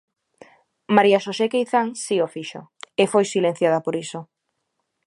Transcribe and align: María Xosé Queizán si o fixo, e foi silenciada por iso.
María 0.95 1.23
Xosé 1.25 1.45
Queizán 1.53 1.87
si 2.03 2.15
o 2.25 2.27
fixo, 2.35 2.61
e 3.01 3.03
foi 3.11 3.25
silenciada 3.33 3.79
por 3.85 3.93
iso. 4.03 4.19